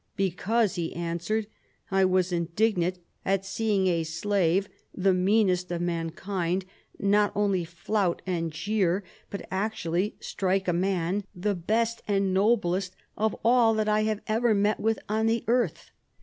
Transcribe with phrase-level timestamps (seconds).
[0.15, 1.45] "Because," he answered,
[1.91, 6.65] "I was indignant at seeing a slave, the meanest of mankind,
[6.97, 13.35] not only flout and jeer, but actually strike a man, the best and noblest of
[13.45, 15.91] ad that I have ever met with on the earth."